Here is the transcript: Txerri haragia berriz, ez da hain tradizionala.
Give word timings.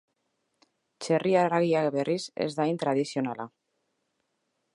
Txerri 1.05 1.35
haragia 1.41 1.83
berriz, 1.99 2.19
ez 2.47 2.51
da 2.61 2.67
hain 2.67 2.81
tradizionala. 2.85 3.47